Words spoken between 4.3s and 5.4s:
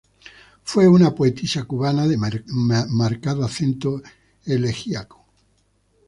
elegíaco.